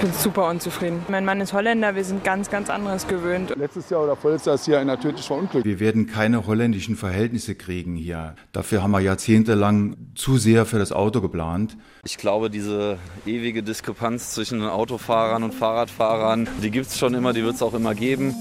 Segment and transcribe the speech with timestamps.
[0.00, 1.04] bin super unzufrieden.
[1.08, 3.54] Mein Mann ist Holländer, wir sind ganz, ganz anderes gewöhnt.
[3.56, 5.64] Letztes Jahr oder vorletztes Jahr ist hier einer tödlich verunglückt.
[5.64, 8.34] Wir werden keine holländischen Verhältnisse kriegen hier.
[8.52, 11.76] Dafür haben wir jahrzehntelang zu sehr für das Auto geplant.
[12.04, 17.44] Ich glaube, diese ewige Diskrepanz zwischen Autofahrern und Fahrradfahrern, die gibt es schon immer, die
[17.44, 18.34] wird es auch immer geben.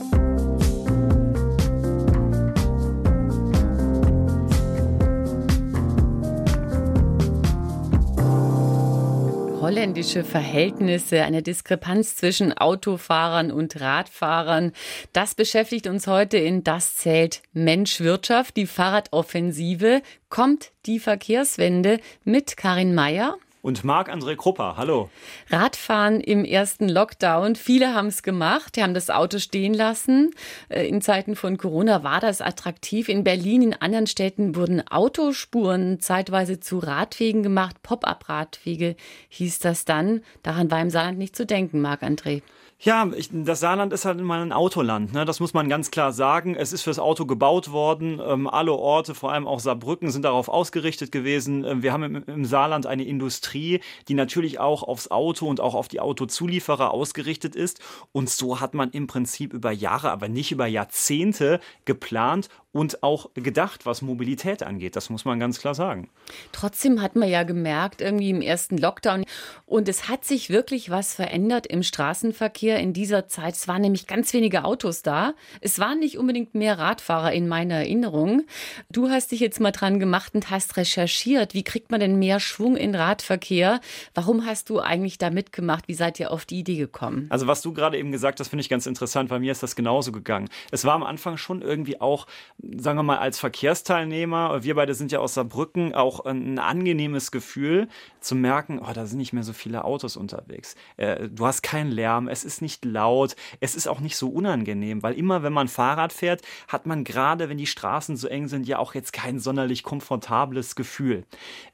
[9.69, 14.71] Holländische Verhältnisse, eine Diskrepanz zwischen Autofahrern und Radfahrern.
[15.13, 20.01] Das beschäftigt uns heute in Das zählt Mensch Wirtschaft, die Fahrradoffensive.
[20.27, 23.37] Kommt die Verkehrswende mit Karin Mayer?
[23.61, 25.09] Und Marc-André Krupper, hallo.
[25.49, 27.55] Radfahren im ersten Lockdown.
[27.55, 30.31] Viele haben es gemacht, die haben das Auto stehen lassen.
[30.69, 33.09] Äh, in Zeiten von Corona war das attraktiv.
[33.09, 37.83] In Berlin, in anderen Städten wurden Autospuren zeitweise zu Radwegen gemacht.
[37.83, 38.95] Pop-up-Radwege
[39.27, 40.21] hieß das dann.
[40.41, 42.41] Daran war im Saarland nicht zu denken, Marc-André.
[42.81, 45.25] Ja, ich, das Saarland ist halt immer ein Autoland, ne?
[45.25, 46.55] das muss man ganz klar sagen.
[46.55, 48.21] Es ist fürs Auto gebaut worden.
[48.25, 51.65] Ähm, alle Orte, vor allem auch Saarbrücken, sind darauf ausgerichtet gewesen.
[51.65, 55.73] Ähm, wir haben im, im, Saarland eine Industrie, die natürlich auch aufs Auto und auch
[55.75, 57.81] auf die Autozulieferer ausgerichtet ist.
[58.13, 63.31] Und so hat man im Prinzip über Jahre, aber nicht über Jahrzehnte geplant und auch
[63.33, 64.95] gedacht, was Mobilität angeht.
[64.95, 66.09] Das muss man ganz klar sagen.
[66.51, 69.25] Trotzdem hat man ja gemerkt, irgendwie im ersten Lockdown,
[69.65, 73.55] und es hat sich wirklich was verändert im Straßenverkehr in dieser Zeit.
[73.55, 75.33] Es waren nämlich ganz wenige Autos da.
[75.61, 78.43] Es waren nicht unbedingt mehr Radfahrer in meiner Erinnerung.
[78.89, 81.53] Du hast dich jetzt mal dran gemacht und hast recherchiert.
[81.53, 83.79] Wie kriegt man denn mehr Schwung in Radverkehr?
[84.13, 85.87] Warum hast du eigentlich da mitgemacht?
[85.87, 87.27] Wie seid ihr auf die Idee gekommen?
[87.29, 89.29] Also was du gerade eben gesagt hast, finde ich ganz interessant.
[89.29, 90.49] Bei mir ist das genauso gegangen.
[90.71, 92.27] Es war am Anfang schon irgendwie auch
[92.77, 97.87] sagen wir mal, als Verkehrsteilnehmer, wir beide sind ja aus Saarbrücken, auch ein angenehmes Gefühl
[98.19, 100.75] zu merken, oh, da sind nicht mehr so viele Autos unterwegs.
[100.97, 105.01] Äh, du hast keinen Lärm, es ist nicht laut, es ist auch nicht so unangenehm,
[105.03, 108.67] weil immer, wenn man Fahrrad fährt, hat man gerade, wenn die Straßen so eng sind,
[108.67, 111.23] ja auch jetzt kein sonderlich komfortables Gefühl.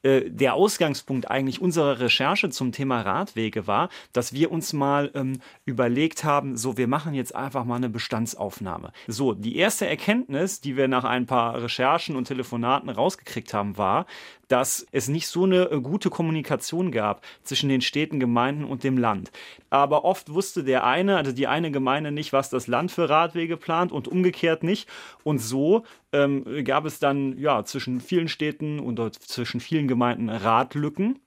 [0.04, 5.40] Äh, der Ausgangspunkt eigentlich unserer Recherche zum Thema Radwege war, dass wir uns mal ähm,
[5.66, 8.92] überlegt haben, so, wir machen jetzt einfach mal eine Bestandsaufnahme.
[9.08, 14.06] So, die erste Erkenntnis, die wir nach ein paar Recherchen und Telefonaten rausgekriegt haben, war,
[14.48, 18.98] dass es nicht so eine äh, gute Kommunikation gab zwischen den Städten, Gemeinden und dem
[18.98, 19.32] Land.
[19.70, 23.58] Aber oft wusste der eine, also die eine Gemeinde nicht, was das Land für Radwege
[23.58, 24.90] plant und umgekehrt nicht.
[25.24, 31.20] Und so ähm, gab es dann ja zwischen vielen Städten und zwischen vielen Gemeinden Radlücken.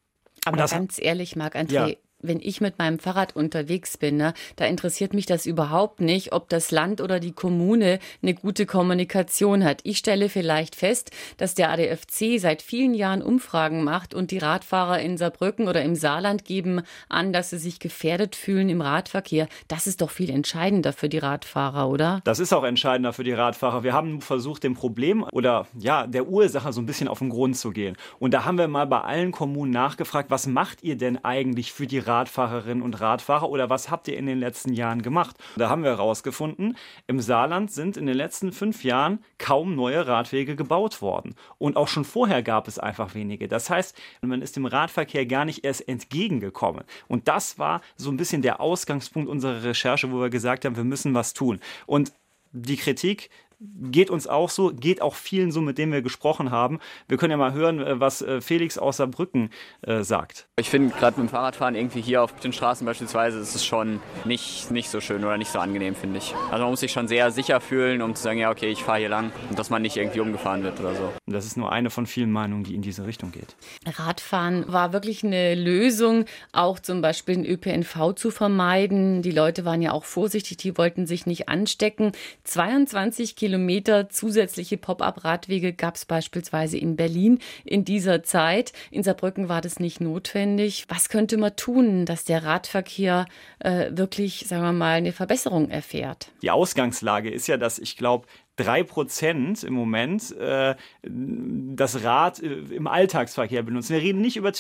[0.44, 5.14] Aber ganz ehrlich, Marc-André, ja wenn ich mit meinem Fahrrad unterwegs bin, ne, da interessiert
[5.14, 9.80] mich das überhaupt nicht, ob das Land oder die Kommune eine gute Kommunikation hat.
[9.84, 14.98] Ich stelle vielleicht fest, dass der ADFC seit vielen Jahren Umfragen macht und die Radfahrer
[15.00, 19.48] in Saarbrücken oder im Saarland geben an, dass sie sich gefährdet fühlen im Radverkehr.
[19.68, 22.20] Das ist doch viel entscheidender für die Radfahrer, oder?
[22.24, 23.84] Das ist auch entscheidender für die Radfahrer.
[23.84, 27.56] Wir haben versucht, dem Problem oder ja, der Ursache so ein bisschen auf den Grund
[27.56, 27.96] zu gehen.
[28.18, 31.86] Und da haben wir mal bei allen Kommunen nachgefragt, was macht ihr denn eigentlich für
[31.86, 35.36] die Radfahrerinnen und Radfahrer oder was habt ihr in den letzten Jahren gemacht?
[35.56, 36.76] Da haben wir herausgefunden,
[37.06, 41.34] im Saarland sind in den letzten fünf Jahren kaum neue Radwege gebaut worden.
[41.58, 43.46] Und auch schon vorher gab es einfach wenige.
[43.46, 46.84] Das heißt, man ist dem Radverkehr gar nicht erst entgegengekommen.
[47.06, 50.84] Und das war so ein bisschen der Ausgangspunkt unserer Recherche, wo wir gesagt haben, wir
[50.84, 51.60] müssen was tun.
[51.86, 52.12] Und
[52.52, 53.30] die Kritik
[53.60, 56.78] geht uns auch so, geht auch vielen so, mit denen wir gesprochen haben.
[57.08, 59.50] Wir können ja mal hören, äh, was äh, Felix aus Saarbrücken
[59.82, 60.46] äh, sagt.
[60.56, 64.00] Ich finde gerade mit dem Fahrradfahren irgendwie hier auf den Straßen beispielsweise ist es schon
[64.24, 66.34] nicht, nicht so schön oder nicht so angenehm, finde ich.
[66.50, 69.00] Also man muss sich schon sehr sicher fühlen, um zu sagen, ja okay, ich fahre
[69.00, 71.12] hier lang und dass man nicht irgendwie umgefahren wird oder so.
[71.26, 73.56] Und das ist nur eine von vielen Meinungen, die in diese Richtung geht.
[73.86, 79.22] Radfahren war wirklich eine Lösung, auch zum Beispiel den ÖPNV zu vermeiden.
[79.22, 82.12] Die Leute waren ja auch vorsichtig, die wollten sich nicht anstecken.
[82.44, 88.74] 22 Kilometer Kilometer zusätzliche Pop-up-Radwege gab es beispielsweise in Berlin in dieser Zeit.
[88.90, 90.84] In Saarbrücken war das nicht notwendig.
[90.88, 93.24] Was könnte man tun, dass der Radverkehr
[93.60, 96.28] äh, wirklich, sagen wir mal, eine Verbesserung erfährt?
[96.42, 98.26] Die Ausgangslage ist ja, dass ich glaube,
[98.58, 103.94] drei Prozent im Moment äh, das Rad äh, im Alltagsverkehr benutzen.
[103.94, 104.52] Wir reden nicht über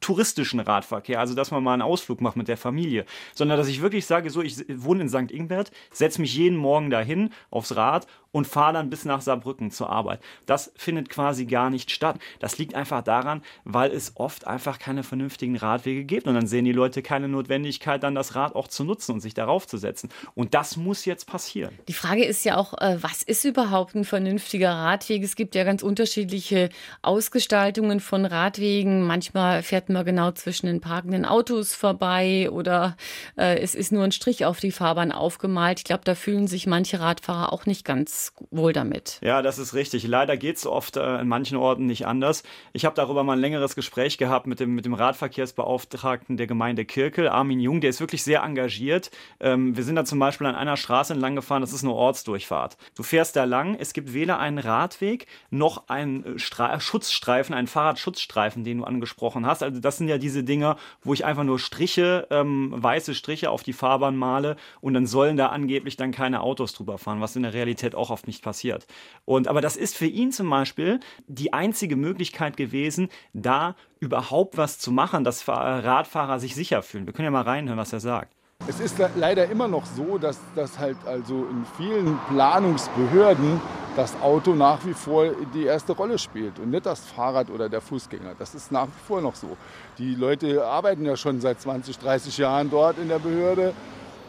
[0.00, 3.80] touristischen Radverkehr, also dass man mal einen Ausflug macht mit der Familie, sondern dass ich
[3.80, 5.30] wirklich sage, so, ich wohne in St.
[5.30, 9.90] Ingbert, setze mich jeden Morgen dahin aufs Rad und fahre dann bis nach Saarbrücken zur
[9.90, 10.20] Arbeit.
[10.44, 12.18] Das findet quasi gar nicht statt.
[12.40, 16.64] Das liegt einfach daran, weil es oft einfach keine vernünftigen Radwege gibt und dann sehen
[16.64, 20.08] die Leute keine Notwendigkeit, dann das Rad auch zu nutzen und sich darauf zu setzen.
[20.34, 21.78] Und das muss jetzt passieren.
[21.86, 25.22] Die Frage ist ja auch, äh, was ist ist überhaupt ein vernünftiger Radweg?
[25.22, 26.70] Es gibt ja ganz unterschiedliche
[27.02, 29.02] Ausgestaltungen von Radwegen.
[29.02, 32.96] Manchmal fährt man genau zwischen den parkenden Autos vorbei oder
[33.36, 35.80] äh, es ist nur ein Strich auf die Fahrbahn aufgemalt.
[35.80, 39.18] Ich glaube, da fühlen sich manche Radfahrer auch nicht ganz wohl damit.
[39.22, 40.06] Ja, das ist richtig.
[40.06, 42.44] Leider geht es oft äh, in manchen Orten nicht anders.
[42.72, 46.84] Ich habe darüber mal ein längeres Gespräch gehabt mit dem, mit dem Radverkehrsbeauftragten der Gemeinde
[46.84, 47.80] Kirkel, Armin Jung.
[47.80, 49.10] Der ist wirklich sehr engagiert.
[49.40, 52.78] Ähm, wir sind da zum Beispiel an einer Straße entlang gefahren, das ist eine Ortsdurchfahrt.
[52.94, 58.64] Du fährst da lang, es gibt weder einen Radweg noch einen Stra Schutzstreifen, einen Fahrradschutzstreifen,
[58.64, 59.62] den du angesprochen hast.
[59.62, 63.62] Also das sind ja diese Dinger, wo ich einfach nur Striche, ähm, weiße Striche auf
[63.62, 67.42] die Fahrbahn male und dann sollen da angeblich dann keine Autos drüber fahren, was in
[67.42, 68.86] der Realität auch oft nicht passiert.
[69.24, 74.78] Und aber das ist für ihn zum Beispiel die einzige Möglichkeit gewesen, da überhaupt was
[74.78, 77.06] zu machen, dass Radfahrer sich sicher fühlen.
[77.06, 78.33] Wir können ja mal reinhören, was er sagt.
[78.66, 83.60] Es ist leider immer noch so, dass, dass halt also in vielen Planungsbehörden
[83.94, 87.82] das Auto nach wie vor die erste Rolle spielt und nicht das Fahrrad oder der
[87.82, 88.34] Fußgänger.
[88.38, 89.56] Das ist nach wie vor noch so.
[89.98, 93.74] Die Leute arbeiten ja schon seit 20, 30 Jahren dort in der Behörde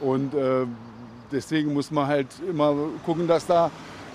[0.01, 0.66] und äh,
[1.31, 2.75] deswegen muss man halt immer
[3.06, 3.71] gucken, dass da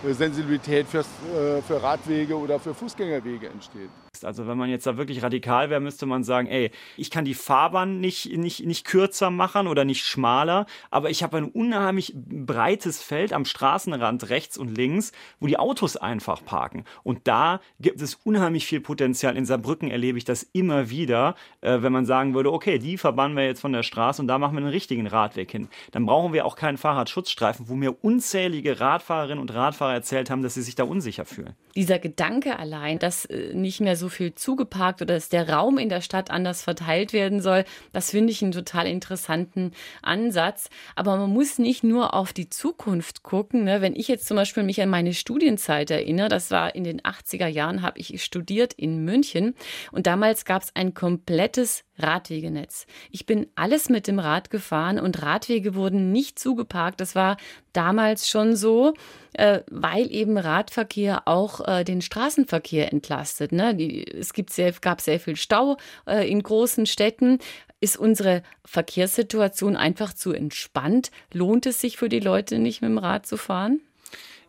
[0.07, 3.91] Sensibilität fürs, äh, für Radwege oder für Fußgängerwege entsteht.
[4.23, 7.35] Also wenn man jetzt da wirklich radikal wäre, müsste man sagen, ey, ich kann die
[7.35, 13.03] Fahrbahn nicht, nicht, nicht kürzer machen oder nicht schmaler, aber ich habe ein unheimlich breites
[13.03, 16.85] Feld am Straßenrand rechts und links, wo die Autos einfach parken.
[17.03, 19.37] Und da gibt es unheimlich viel Potenzial.
[19.37, 23.37] In Saarbrücken erlebe ich das immer wieder, äh, wenn man sagen würde, okay, die verbannen
[23.37, 25.69] wir jetzt von der Straße und da machen wir einen richtigen Radweg hin.
[25.93, 30.55] Dann brauchen wir auch keinen Fahrradschutzstreifen, wo mir unzählige Radfahrerinnen und Radfahrer erzählt haben, dass
[30.55, 31.55] sie sich da unsicher fühlen.
[31.77, 35.89] Dieser Gedanke allein, dass äh, nicht mehr so viel zugeparkt oder dass der Raum in
[35.89, 37.65] der Stadt anders verteilt werden soll.
[37.93, 40.71] Das finde ich einen total interessanten Ansatz.
[40.97, 43.65] Aber man muss nicht nur auf die Zukunft gucken.
[43.65, 43.81] Ne?
[43.81, 47.47] Wenn ich jetzt zum Beispiel mich an meine Studienzeit erinnere, das war in den 80er
[47.47, 49.55] Jahren, habe ich studiert in München
[49.93, 52.87] und damals gab es ein komplettes Radwegenetz.
[53.11, 57.01] Ich bin alles mit dem Rad gefahren und Radwege wurden nicht zugeparkt.
[57.01, 57.37] Das war
[57.73, 58.95] damals schon so,
[59.35, 63.53] äh, weil eben Radverkehr auch äh, den Straßenverkehr entlastet.
[63.53, 63.77] Ne?
[63.91, 65.77] Es gibt sehr, gab sehr viel Stau
[66.07, 67.39] äh, in großen Städten.
[67.81, 71.11] Ist unsere Verkehrssituation einfach zu entspannt?
[71.33, 73.81] Lohnt es sich für die Leute nicht mit dem Rad zu fahren?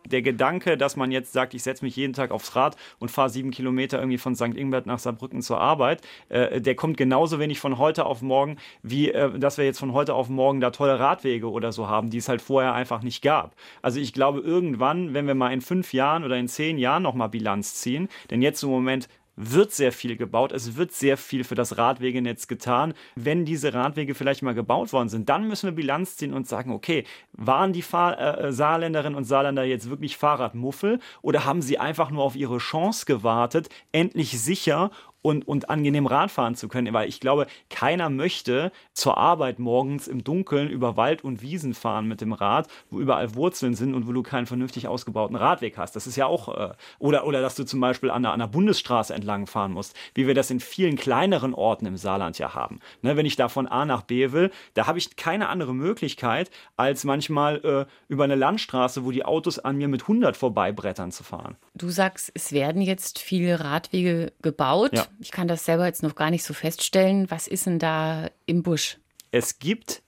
[0.06, 3.30] der Gedanke, dass man jetzt sagt, ich setze mich jeden Tag aufs Rad und fahre
[3.30, 4.54] sieben Kilometer irgendwie von St.
[4.54, 9.10] Ingbert nach Saarbrücken zur Arbeit, äh, der kommt genauso wenig von heute auf morgen, wie
[9.10, 12.18] äh, dass wir jetzt von heute auf morgen da tolle Radwege oder so haben, die
[12.18, 13.54] es halt vorher einfach nicht gab.
[13.80, 17.28] Also ich glaube, irgendwann, wenn wir mal in fünf Jahren oder in zehn Jahren nochmal
[17.28, 21.54] Bilanz ziehen, denn jetzt im Moment wird sehr viel gebaut, es wird sehr viel für
[21.54, 22.94] das Radwegenetz getan.
[23.14, 26.72] Wenn diese Radwege vielleicht mal gebaut worden sind, dann müssen wir Bilanz ziehen und sagen,
[26.72, 32.10] okay, waren die Fahr äh, Saarländerinnen und Saarländer jetzt wirklich Fahrradmuffel oder haben sie einfach
[32.10, 34.90] nur auf ihre Chance gewartet, endlich sicher
[35.22, 36.92] und, und angenehm Radfahren zu können.
[36.92, 42.06] Weil ich glaube, keiner möchte zur Arbeit morgens im Dunkeln über Wald und Wiesen fahren
[42.06, 45.96] mit dem Rad, wo überall Wurzeln sind und wo du keinen vernünftig ausgebauten Radweg hast.
[45.96, 48.48] Das ist ja auch, äh, oder, oder dass du zum Beispiel an einer, an einer
[48.48, 52.80] Bundesstraße entlang fahren musst, wie wir das in vielen kleineren Orten im Saarland ja haben.
[53.02, 56.50] Ne, wenn ich da von A nach B will, da habe ich keine andere Möglichkeit,
[56.76, 61.22] als manchmal äh, über eine Landstraße, wo die Autos an mir mit 100 vorbeibrettern zu
[61.22, 61.56] fahren.
[61.74, 64.92] Du sagst, es werden jetzt viele Radwege gebaut.
[64.94, 65.06] Ja.
[65.22, 67.30] Ich kann das selber jetzt noch gar nicht so feststellen.
[67.30, 68.98] Was ist denn da im Busch?
[69.30, 70.02] Es gibt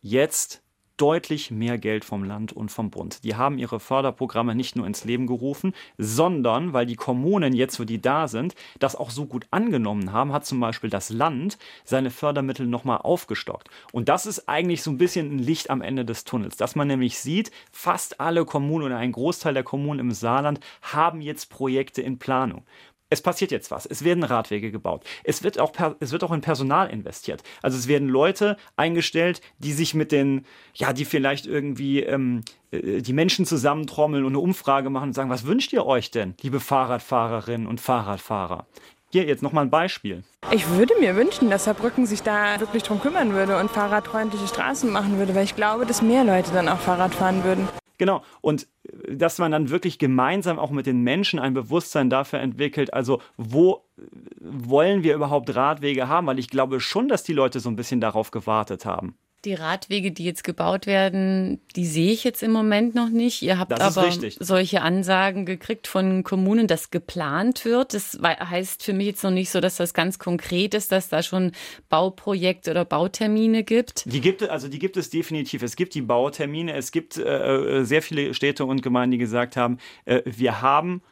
[0.00, 0.62] jetzt
[0.96, 3.24] deutlich mehr Geld vom Land und vom Bund.
[3.24, 7.84] Die haben ihre Förderprogramme nicht nur ins Leben gerufen, sondern weil die Kommunen jetzt, wo
[7.84, 12.10] die da sind, das auch so gut angenommen haben, hat zum Beispiel das Land seine
[12.10, 13.70] Fördermittel nochmal aufgestockt.
[13.92, 16.86] Und das ist eigentlich so ein bisschen ein Licht am Ende des Tunnels, dass man
[16.86, 22.02] nämlich sieht, fast alle Kommunen oder ein Großteil der Kommunen im Saarland haben jetzt Projekte
[22.02, 22.62] in Planung
[23.10, 23.86] es passiert jetzt was.
[23.86, 25.04] Es werden Radwege gebaut.
[25.24, 27.42] Es wird auch, es wird auch in Personal investiert.
[27.60, 33.02] Also es werden Leute eingestellt, die sich mit den, ja, die vielleicht irgendwie ähm, äh,
[33.02, 36.60] die Menschen zusammentrommeln und eine Umfrage machen und sagen, was wünscht ihr euch denn, liebe
[36.60, 38.66] Fahrradfahrerinnen und Fahrradfahrer?
[39.12, 40.22] Hier jetzt nochmal ein Beispiel.
[40.52, 44.88] Ich würde mir wünschen, dass Saarbrücken sich da wirklich drum kümmern würde und fahrradfreundliche Straßen
[44.88, 47.68] machen würde, weil ich glaube, dass mehr Leute dann auch Fahrrad fahren würden.
[48.00, 48.22] Genau.
[48.40, 52.94] Und äh, dass man dann wirklich gemeinsam auch mit den Menschen ein Bewusstsein dafür entwickelt,
[52.94, 54.02] also wo äh,
[54.40, 56.26] wollen wir überhaupt Radwege haben?
[56.26, 59.18] Weil ich glaube schon, dass die Leute so ein bisschen darauf gewartet haben.
[59.44, 63.40] Die Radwege, die jetzt gebaut werden, die sehe ich jetzt im Moment noch nicht.
[63.40, 64.36] Ihr habt aber richtig.
[64.38, 67.94] solche Ansagen gekriegt von Kommunen, dass geplant wird.
[67.94, 71.22] Das heißt für mich jetzt noch nicht so, dass das ganz konkret ist, dass da
[71.22, 71.52] schon
[71.88, 74.04] Bauprojekte oder Bautermine gibt.
[74.12, 75.62] Die gibt es, also die gibt es definitiv.
[75.62, 79.56] Es gibt die Bautermine, es gibt äh, äh, sehr viele Städte und Gemeinden, die gesagt
[79.56, 81.02] haben, äh, wir haben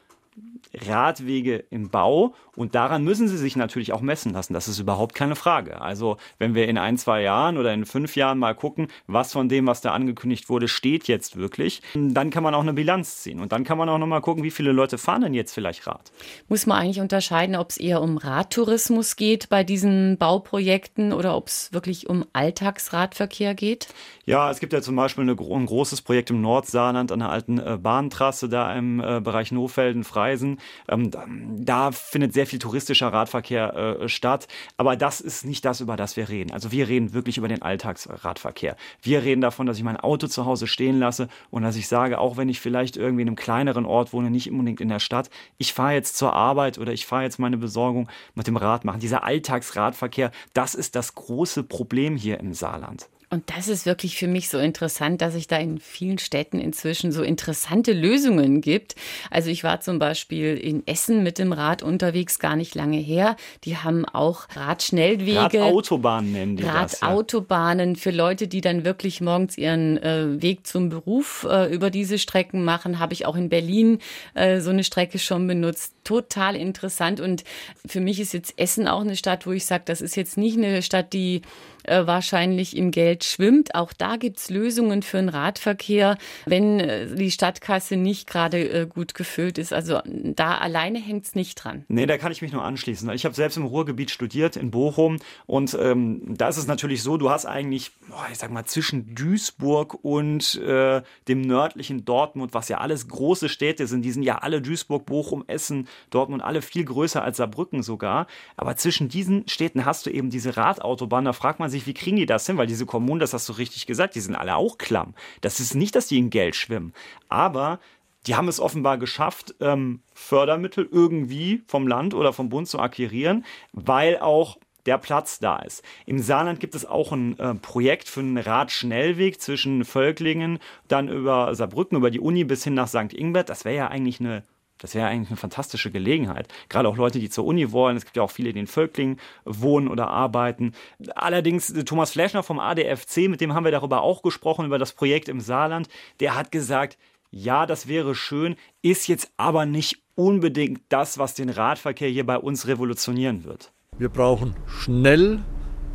[0.75, 4.53] Radwege im Bau und daran müssen sie sich natürlich auch messen lassen.
[4.53, 5.81] Das ist überhaupt keine Frage.
[5.81, 9.49] Also wenn wir in ein, zwei Jahren oder in fünf Jahren mal gucken, was von
[9.49, 13.41] dem, was da angekündigt wurde, steht jetzt wirklich, dann kann man auch eine Bilanz ziehen
[13.41, 15.87] und dann kann man auch noch mal gucken, wie viele Leute fahren denn jetzt vielleicht
[15.87, 16.13] Rad.
[16.49, 21.49] Muss man eigentlich unterscheiden, ob es eher um Radtourismus geht bei diesen Bauprojekten oder ob
[21.49, 23.89] es wirklich um Alltagsradverkehr geht?
[24.25, 27.59] Ja, es gibt ja zum Beispiel eine, ein großes Projekt im Nordsaarland an der alten
[27.59, 30.59] äh, Bahntrasse da im äh, Bereich Nofelden, Freisen.
[30.89, 34.47] Ähm, da, da findet sehr viel touristischer Radverkehr äh, statt.
[34.77, 36.53] Aber das ist nicht das, über das wir reden.
[36.53, 38.77] Also wir reden wirklich über den Alltagsradverkehr.
[39.03, 42.19] Wir reden davon, dass ich mein Auto zu Hause stehen lasse und dass ich sage,
[42.19, 45.31] auch wenn ich vielleicht irgendwie in einem kleineren Ort wohne, nicht unbedingt in der Stadt,
[45.57, 49.01] ich fahre jetzt zur Arbeit oder ich fahre jetzt meine Besorgung mit dem Rad machen.
[49.01, 53.09] Dieser Alltagsradverkehr, das ist das große Problem hier im Saarland.
[53.31, 57.13] Und das ist wirklich für mich so interessant, dass es da in vielen Städten inzwischen
[57.13, 58.95] so interessante Lösungen gibt.
[59.31, 63.37] Also ich war zum Beispiel in Essen mit dem Rad unterwegs, gar nicht lange her.
[63.65, 65.61] Die haben auch Radschnellwege.
[65.61, 67.01] Radautobahnen nennen die das.
[67.01, 67.09] Ja.
[67.09, 72.19] Radautobahnen für Leute, die dann wirklich morgens ihren äh, Weg zum Beruf äh, über diese
[72.19, 73.99] Strecken machen, habe ich auch in Berlin
[74.33, 75.93] äh, so eine Strecke schon benutzt.
[76.03, 77.45] Total interessant und
[77.85, 80.57] für mich ist jetzt Essen auch eine Stadt, wo ich sage, das ist jetzt nicht
[80.57, 81.43] eine Stadt, die
[81.89, 83.75] äh, wahrscheinlich im Geld schwimmt.
[83.75, 89.15] Auch da gibt's Lösungen für den Radverkehr, wenn äh, die Stadtkasse nicht gerade äh, gut
[89.15, 89.73] gefüllt ist.
[89.73, 91.85] Also da alleine hängt's nicht dran.
[91.89, 93.09] Nee, da kann ich mich nur anschließen.
[93.11, 95.19] Ich habe selbst im Ruhrgebiet studiert, in Bochum.
[95.47, 99.15] Und ähm, da ist es natürlich so, du hast eigentlich, boah, ich sag mal, zwischen
[99.15, 104.39] Duisburg und äh, dem nördlichen Dortmund, was ja alles große Städte sind, die sind ja
[104.39, 108.27] alle Duisburg, Bochum, Essen, Dortmund, alle viel größer als Saarbrücken sogar.
[108.57, 111.25] Aber zwischen diesen Städten hast du eben diese Radautobahn.
[111.25, 112.59] Da fragt man sich, wie kriegen die das hin?
[112.59, 115.15] Weil diese Kommunen, das hast du richtig gesagt, die sind alle auch klamm.
[115.41, 116.93] Das ist nicht, dass die in Geld schwimmen.
[117.29, 117.81] Aber
[118.27, 123.45] die haben es offenbar geschafft, ähm, Fördermittel irgendwie vom Land oder vom Bund zu akquirieren,
[123.73, 125.83] weil auch der Platz da ist.
[126.07, 131.55] Im Saarland gibt es auch ein äh, Projekt für einen Radschnellweg zwischen Völklingen, dann über
[131.55, 133.13] Saarbrücken, über die Uni bis hin nach St.
[133.13, 133.49] Ingbert.
[133.49, 134.45] Das wäre ja eigentlich eine
[134.79, 136.49] das wäre eigentlich eine fantastische Gelegenheit.
[136.69, 137.97] Gerade auch Leute, die zur Uni wollen.
[137.97, 140.73] Es gibt ja auch viele, die in Völklingen wohnen oder arbeiten.
[141.15, 144.93] Allerdings äh, Thomas Fleschner vom ADFC, mit dem haben wir darüber auch gesprochen, über das
[144.93, 145.89] Projekt im Saarland.
[146.21, 146.97] Der hat gesagt,
[147.31, 152.39] ja, das wäre schön, ist jetzt aber nicht unbedingt das, was den Radverkehr hier bei
[152.39, 153.73] uns revolutionieren wird.
[153.99, 155.41] Wir brauchen schnell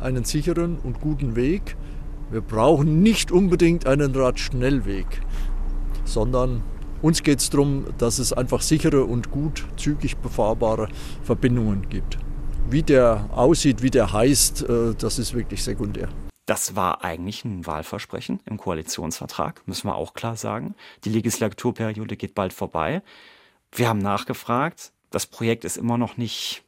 [0.00, 1.76] einen sicheren und guten Weg.
[2.30, 5.06] Wir brauchen nicht unbedingt einen Radschnellweg,
[6.04, 6.62] sondern
[7.04, 10.88] uns geht es darum, dass es einfach sichere und gut zügig befahrbare
[11.22, 12.16] Verbindungen gibt.
[12.70, 16.08] Wie der aussieht, wie der heißt, äh, das ist wirklich sekundär.
[16.46, 20.74] Das war eigentlich ein Wahlversprechen im Koalitionsvertrag, müssen wir auch klar sagen.
[21.04, 23.02] Die Legislaturperiode geht bald vorbei.
[23.70, 24.92] Wir haben nachgefragt.
[25.10, 26.64] Das Projekt ist immer noch nicht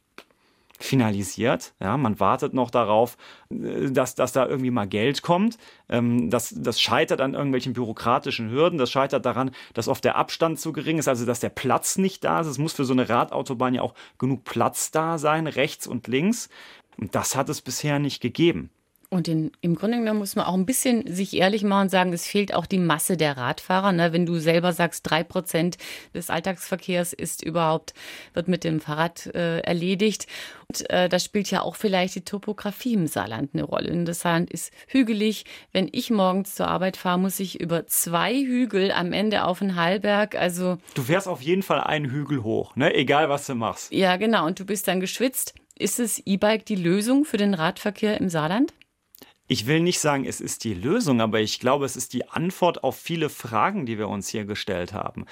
[0.77, 1.73] finalisiert.
[1.79, 3.17] Ja, man wartet noch darauf,
[3.49, 5.57] äh, dass, dass da irgendwie mal Geld kommt.
[5.89, 8.77] Ähm, das, das scheitert an irgendwelchen bürokratischen Hürden.
[8.77, 12.23] Das scheitert daran, dass oft der Abstand zu gering ist, also dass der Platz nicht
[12.23, 12.47] da ist.
[12.47, 16.49] Es muss für so eine Radautobahn ja auch genug Platz da sein, rechts und links.
[16.97, 18.69] Und das hat es bisher nicht gegeben.
[19.09, 22.11] Und in, im Grunde genommen muss man auch ein bisschen sich ehrlich machen und sagen,
[22.11, 23.93] es fehlt auch die Masse der Radfahrer.
[23.93, 24.11] Ne?
[24.11, 25.77] Wenn du selber sagst, drei Prozent
[26.13, 27.93] des Alltagsverkehrs ist überhaupt,
[28.33, 30.27] wird mit dem Fahrrad äh, erledigt.
[30.67, 33.93] Und äh, da spielt ja auch vielleicht die Topografie im Saarland eine Rolle.
[33.93, 35.45] Und das Saarland ist hügelig.
[35.71, 39.77] Wenn ich morgens zur Arbeit fahre, muss ich über zwei Hügel am Ende auf den
[39.77, 40.35] Hallberg.
[40.35, 42.93] Also Du fährst auf jeden Fall einen Hügel hoch, ne?
[42.93, 43.93] egal was du machst.
[43.93, 44.45] ja, genau.
[44.45, 45.53] Und du bist dann geschwitzt.
[45.79, 48.73] Ist das E-Bike die Lösung für den Radverkehr im Saarland?
[49.47, 52.83] Ich will nicht sagen, es ist die Lösung, aber ich glaube, es ist die Antwort
[52.83, 55.25] auf viele Fragen, die wir uns hier gestellt haben.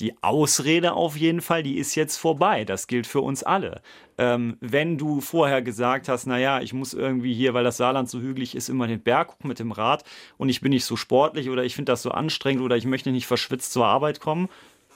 [0.00, 2.64] Die Ausrede auf jeden Fall, die ist jetzt vorbei.
[2.64, 3.82] Das gilt für uns alle.
[4.18, 8.18] Ähm, wenn du vorher gesagt hast, naja, ich muss irgendwie hier, weil das Saarland so
[8.18, 10.04] hügelig ist, immer den Berg gucken mit dem Rad
[10.36, 13.12] und ich bin nicht so sportlich oder ich finde das so anstrengend oder ich möchte
[13.12, 14.48] nicht verschwitzt zur Arbeit kommen,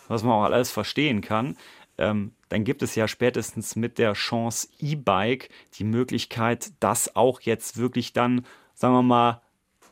[0.09, 1.57] was man auch alles verstehen kann,
[1.99, 7.77] ähm, dann gibt es ja spätestens mit der Chance E-Bike die Möglichkeit, das auch jetzt
[7.77, 9.41] wirklich dann, sagen wir mal,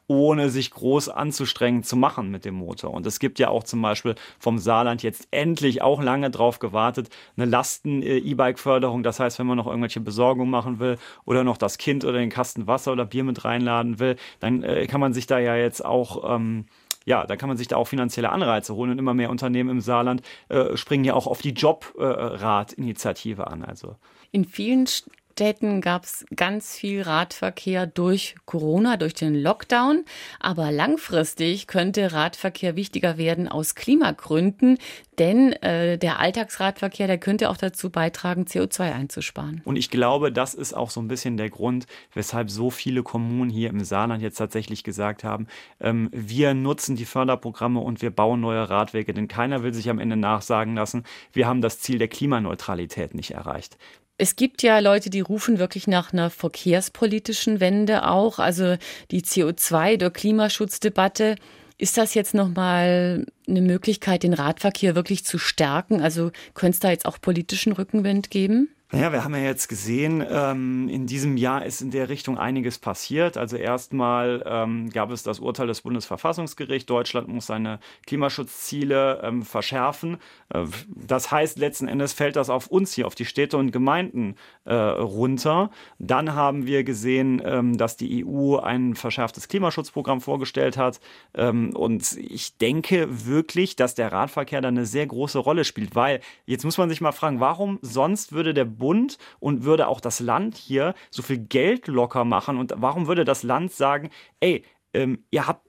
[0.09, 2.93] ohne sich groß anzustrengen zu machen mit dem Motor.
[2.93, 7.09] Und es gibt ja auch zum Beispiel vom Saarland jetzt endlich auch lange drauf gewartet,
[7.37, 9.03] eine Lasten-E-Bike-Förderung.
[9.03, 12.31] Das heißt, wenn man noch irgendwelche Besorgung machen will oder noch das Kind oder den
[12.31, 15.85] Kasten Wasser oder Bier mit reinladen will, dann äh, kann man sich da ja jetzt
[15.85, 16.67] auch ähm,
[17.05, 19.81] ja, da kann man sich da auch finanzielle Anreize holen und immer mehr Unternehmen im
[19.81, 23.65] Saarland äh, springen ja auch auf die Jobrad-Initiative an.
[23.65, 23.97] Also
[24.31, 24.87] in vielen
[25.33, 30.05] Städten gab es ganz viel Radverkehr durch Corona, durch den Lockdown.
[30.41, 34.77] Aber langfristig könnte Radverkehr wichtiger werden aus Klimagründen,
[35.19, 39.63] denn äh, der Alltagsradverkehr, der könnte auch dazu beitragen, CO2 einzusparen.
[39.65, 43.51] Und ich glaube, das ist auch so ein bisschen der Grund, weshalb so viele Kommunen
[43.51, 45.47] hier im Saarland jetzt tatsächlich gesagt haben,
[45.81, 49.99] ähm, wir nutzen die Förderprogramme und wir bauen neue Radwege, denn keiner will sich am
[49.99, 53.79] Ende nachsagen lassen, wir haben das Ziel der Klimaneutralität nicht erreicht.
[54.23, 58.77] Es gibt ja Leute, die rufen wirklich nach einer verkehrspolitischen Wende auch, also
[59.11, 61.35] die CO2 der Klimaschutzdebatte.
[61.77, 66.01] Ist das jetzt nochmal eine Möglichkeit, den Radverkehr wirklich zu stärken?
[66.01, 68.69] Also könnte es da jetzt auch politischen Rückenwind geben?
[68.95, 72.79] Naja, wir haben ja jetzt gesehen, ähm, in diesem Jahr ist in der Richtung einiges
[72.79, 73.39] passiert.
[73.39, 80.19] Also erstmal ähm, gab es das Urteil des Bundesverfassungsgerichts, Deutschland muss seine Klimaschutzziele ähm, verschärfen.
[80.53, 84.35] Äh, das heißt, letzten Endes fällt das auf uns hier, auf die Städte und Gemeinden
[84.67, 85.71] äh, runter.
[85.99, 91.01] Dann haben wir gesehen, ähm, dass die EU ein verschärftes Klimaschutzprogramm vorgestellt hat.
[91.33, 96.21] Ähm, und ich denke wirklich, dass der Radverkehr da eine sehr große Rolle spielt, weil
[96.45, 100.19] jetzt muss man sich mal fragen, warum sonst würde der Bund und würde auch das
[100.19, 102.59] Land hier so viel Geld locker machen?
[102.59, 104.11] Und warum würde das Land sagen,
[104.41, 105.65] ey, ähm, ihr habt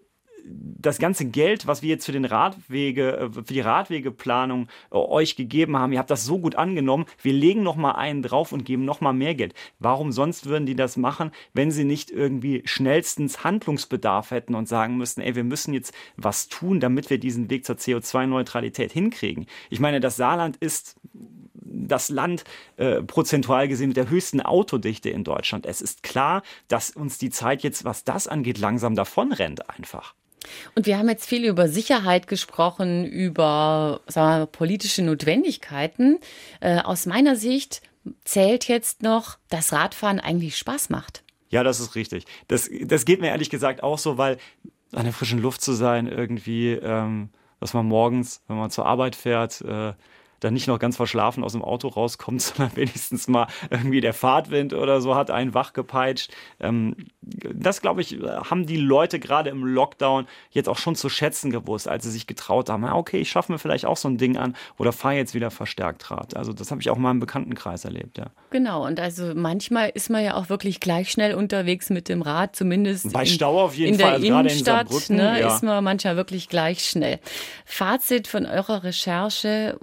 [0.46, 5.36] das ganze Geld, was wir jetzt für den Radwege, äh, für die Radwegeplanung äh, euch
[5.36, 8.65] gegeben haben, ihr habt das so gut angenommen, wir legen noch mal einen drauf und
[8.65, 9.53] geben noch mal mehr Geld.
[9.79, 14.98] Warum sonst würden die das machen, wenn sie nicht irgendwie schnellstens Handlungsbedarf hätten und sagen
[14.98, 19.46] müssten, ey, wir müssen jetzt was tun, damit wir diesen Weg zur CO2-Neutralität hinkriegen?
[19.70, 21.00] Ich meine, das Saarland ist
[21.74, 22.44] das Land
[22.77, 25.65] äh, prozentual gesehen mit der höchsten Autodichte in Deutschland.
[25.65, 30.13] Es ist klar, dass uns die Zeit jetzt, was das angeht, langsam davonrennt einfach.
[30.75, 36.20] Und wir haben jetzt viel über Sicherheit gesprochen, über wir, politische Notwendigkeiten.
[36.60, 37.82] Äh, aus meiner Sicht
[38.25, 41.24] zählt jetzt noch, dass Radfahren eigentlich Spaß macht.
[41.50, 42.25] Ja, das ist richtig.
[42.48, 44.38] Das, das geht mir ehrlich gesagt auch so, weil
[44.92, 49.15] an der frischen Luft zu sein, irgendwie, ähm, dass man morgens, wenn man zur Arbeit
[49.15, 49.94] fährt, äh,
[50.44, 54.74] dann nicht noch ganz verschlafen aus dem Auto rauskommt, sondern wenigstens mal irgendwie der Fahrtwind
[54.74, 56.32] oder so hat einen wachgepeitscht.
[56.60, 61.52] Ähm, das, glaube ich, haben die Leute gerade im Lockdown jetzt auch schon zu schätzen
[61.52, 64.18] gewusst, als sie sich getraut haben, ja, okay, ich schaffe mir vielleicht auch so ein
[64.18, 66.36] Ding an oder fahre jetzt wieder verstärkt Rad.
[66.36, 68.27] Also das habe ich auch mal im Bekanntenkreis erlebt, ja.
[68.51, 72.56] Genau, und also manchmal ist man ja auch wirklich gleich schnell unterwegs mit dem Rad,
[72.56, 75.48] zumindest bei Stau auf jeden in Fall, der also Innenstadt in ne, ja.
[75.48, 77.20] ist man manchmal wirklich gleich schnell.
[77.66, 79.77] Fazit von eurer Recherche,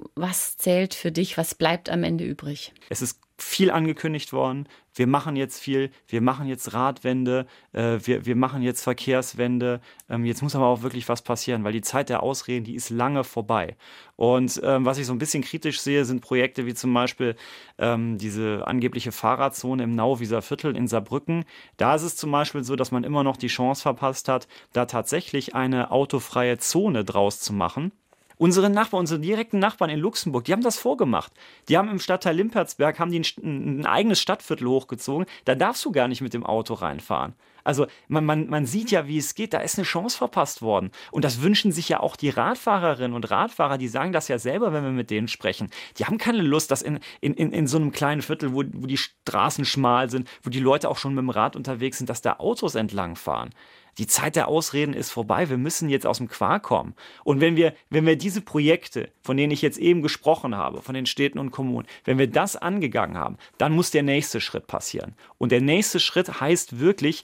[0.57, 2.73] zählt für dich, was bleibt am Ende übrig?
[2.89, 4.67] Es ist viel angekündigt worden.
[4.93, 9.81] Wir machen jetzt viel, wir machen jetzt Radwende, äh, wir, wir machen jetzt Verkehrswende.
[10.09, 12.89] Ähm, jetzt muss aber auch wirklich was passieren, weil die Zeit der Ausreden, die ist
[12.89, 13.77] lange vorbei.
[14.15, 17.35] Und ähm, was ich so ein bisschen kritisch sehe, sind Projekte wie zum Beispiel
[17.77, 21.45] ähm, diese angebliche Fahrradzone im Nauwieser Viertel in Saarbrücken.
[21.77, 24.85] Da ist es zum Beispiel so, dass man immer noch die Chance verpasst hat, da
[24.85, 27.91] tatsächlich eine autofreie Zone draus zu machen.
[28.41, 31.31] Unsere Nachbarn, unsere direkten Nachbarn in Luxemburg, die haben das vorgemacht.
[31.69, 35.27] Die haben im Stadtteil Limpertsberg haben die ein, ein eigenes Stadtviertel hochgezogen.
[35.45, 37.35] Da darfst du gar nicht mit dem Auto reinfahren.
[37.63, 39.53] Also man, man, man sieht ja, wie es geht.
[39.53, 40.89] Da ist eine Chance verpasst worden.
[41.11, 44.73] Und das wünschen sich ja auch die Radfahrerinnen und Radfahrer, die sagen das ja selber,
[44.73, 45.69] wenn wir mit denen sprechen.
[45.99, 48.87] Die haben keine Lust, dass in, in, in, in so einem kleinen Viertel, wo, wo
[48.87, 52.23] die Straßen schmal sind, wo die Leute auch schon mit dem Rad unterwegs sind, dass
[52.23, 53.51] da Autos entlangfahren.
[53.97, 55.49] Die Zeit der Ausreden ist vorbei.
[55.49, 56.95] Wir müssen jetzt aus dem Quark kommen.
[57.23, 60.95] Und wenn wir, wenn wir diese Projekte, von denen ich jetzt eben gesprochen habe, von
[60.95, 65.15] den Städten und Kommunen, wenn wir das angegangen haben, dann muss der nächste Schritt passieren.
[65.37, 67.23] Und der nächste Schritt heißt wirklich,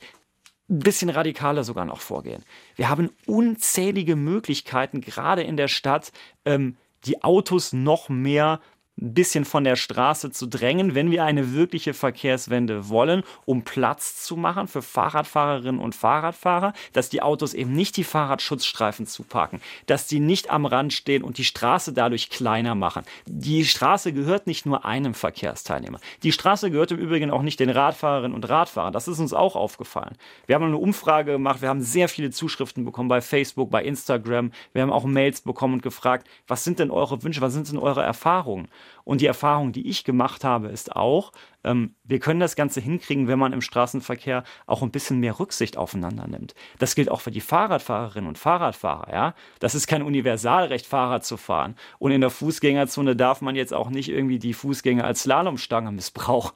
[0.69, 2.43] ein bisschen radikaler sogar noch vorgehen.
[2.75, 6.11] Wir haben unzählige Möglichkeiten, gerade in der Stadt,
[6.43, 6.75] ähm,
[7.05, 8.59] die Autos noch mehr
[8.99, 14.23] ein bisschen von der Straße zu drängen, wenn wir eine wirkliche Verkehrswende wollen, um Platz
[14.23, 20.07] zu machen für Fahrradfahrerinnen und Fahrradfahrer, dass die Autos eben nicht die Fahrradschutzstreifen zuparken, dass
[20.07, 23.03] die nicht am Rand stehen und die Straße dadurch kleiner machen.
[23.27, 25.99] Die Straße gehört nicht nur einem Verkehrsteilnehmer.
[26.23, 28.93] Die Straße gehört im Übrigen auch nicht den Radfahrerinnen und Radfahrern.
[28.93, 30.17] Das ist uns auch aufgefallen.
[30.47, 34.51] Wir haben eine Umfrage gemacht, wir haben sehr viele Zuschriften bekommen bei Facebook, bei Instagram,
[34.73, 37.77] wir haben auch Mails bekommen und gefragt, was sind denn eure Wünsche, was sind denn
[37.77, 38.67] eure Erfahrungen?
[39.03, 41.31] Und die Erfahrung, die ich gemacht habe, ist auch,
[41.63, 45.77] ähm, wir können das Ganze hinkriegen, wenn man im Straßenverkehr auch ein bisschen mehr Rücksicht
[45.77, 46.55] aufeinander nimmt.
[46.79, 49.11] Das gilt auch für die Fahrradfahrerinnen und Fahrradfahrer.
[49.11, 49.33] Ja?
[49.59, 51.75] Das ist kein Universalrecht, Fahrrad zu fahren.
[51.99, 56.55] Und in der Fußgängerzone darf man jetzt auch nicht irgendwie die Fußgänger als Slalomstange missbrauchen.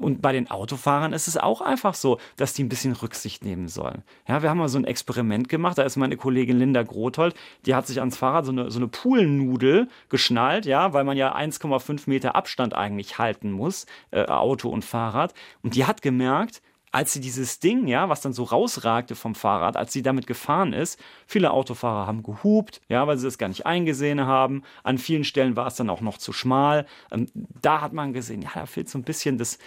[0.00, 3.68] Und bei den Autofahrern ist es auch einfach so, dass die ein bisschen Rücksicht nehmen
[3.68, 4.02] sollen.
[4.28, 5.78] Ja, wir haben mal so ein Experiment gemacht.
[5.78, 7.34] Da ist meine Kollegin Linda Grothold,
[7.66, 11.34] die hat sich ans Fahrrad so eine, so eine Poolnudel geschnallt, ja, weil man ja
[11.34, 15.34] 1,5 Meter Abstand eigentlich halten muss, äh, Auto und Fahrrad.
[15.62, 19.76] Und die hat gemerkt, als sie dieses Ding, ja, was dann so rausragte vom Fahrrad,
[19.76, 23.66] als sie damit gefahren ist, viele Autofahrer haben gehupt, ja, weil sie das gar nicht
[23.66, 24.62] eingesehen haben.
[24.82, 26.86] An vielen Stellen war es dann auch noch zu schmal.
[27.12, 27.26] Ähm,
[27.62, 29.58] da hat man gesehen, ja, da fehlt so ein bisschen das,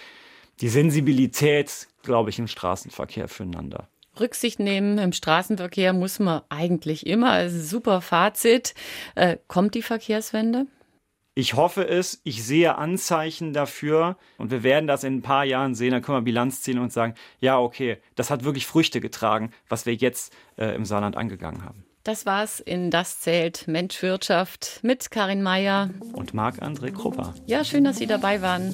[0.60, 3.88] die Sensibilität, glaube ich, im Straßenverkehr füreinander.
[4.20, 7.32] Rücksicht nehmen im Straßenverkehr muss man eigentlich immer.
[7.32, 8.74] Also super Fazit.
[9.14, 10.66] Äh, kommt die Verkehrswende?
[11.36, 15.74] Ich hoffe es, ich sehe Anzeichen dafür und wir werden das in ein paar Jahren
[15.74, 19.50] sehen, dann können wir Bilanz ziehen und sagen, ja, okay, das hat wirklich Früchte getragen,
[19.68, 21.84] was wir jetzt äh, im Saarland angegangen haben.
[22.04, 27.34] Das war's in Das zählt Mensch Wirtschaft mit Karin Meyer und Marc-André Krupper.
[27.46, 28.72] Ja, schön, dass Sie dabei waren.